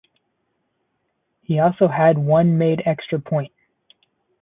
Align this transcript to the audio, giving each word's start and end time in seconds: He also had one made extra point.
He 1.43 1.59
also 1.59 1.87
had 1.87 2.17
one 2.17 2.57
made 2.57 2.81
extra 2.87 3.19
point. 3.19 3.51